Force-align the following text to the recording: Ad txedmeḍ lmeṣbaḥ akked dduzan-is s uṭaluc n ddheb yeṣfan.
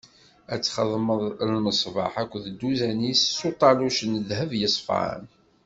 Ad 0.53 0.61
txedmeḍ 0.61 1.21
lmeṣbaḥ 1.53 2.13
akked 2.21 2.43
dduzan-is 2.53 3.23
s 3.37 3.39
uṭaluc 3.49 3.99
n 4.05 4.13
ddheb 4.19 4.51
yeṣfan. 4.59 5.21